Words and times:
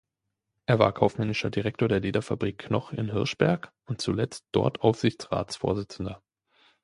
Er 0.65 0.79
war 0.79 0.93
kaufmännischer 0.93 1.51
Direktor 1.51 1.87
der 1.87 1.99
Lederfabrik 1.99 2.57
"Knoch" 2.57 2.91
in 2.91 3.11
Hirschberg 3.11 3.71
und 3.85 4.01
zuletzt 4.01 4.47
dort 4.51 4.81
Aufsichtsratsvorsitzender. 4.81 6.23